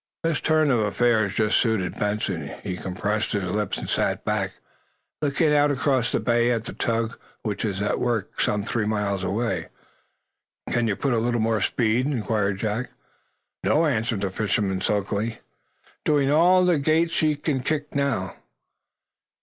This 0.23 0.41
turn 0.41 0.71
of 0.71 0.79
affairs 0.79 1.35
just 1.35 1.57
suited 1.59 1.93
Benson. 1.99 2.47
He 2.63 2.75
compressed 2.75 3.33
his 3.33 3.51
lips 3.51 3.77
and 3.77 3.87
sat 3.87 4.25
back, 4.25 4.53
looking 5.21 5.53
out 5.53 5.69
across 5.69 6.11
the 6.11 6.19
bay 6.19 6.49
at 6.51 6.65
the 6.65 6.73
tug, 6.73 7.19
which 7.43 7.63
was 7.63 7.83
at 7.83 7.99
work 7.99 8.41
some 8.41 8.63
three 8.63 8.87
miles 8.87 9.23
away. 9.23 9.67
"Can 10.71 10.87
you 10.87 10.95
put 10.95 11.13
on 11.13 11.19
a 11.19 11.21
little 11.21 11.39
more 11.39 11.61
speed?" 11.61 12.07
inquired 12.07 12.57
Jack. 12.57 12.89
"No," 13.63 13.85
answered 13.85 14.21
the 14.21 14.31
fisherman, 14.31 14.81
sulkily. 14.81 15.37
"Doin' 16.03 16.31
all 16.31 16.65
the 16.65 16.79
gait 16.79 17.11
she'll 17.11 17.35
kick 17.37 17.93
now." 17.93 18.35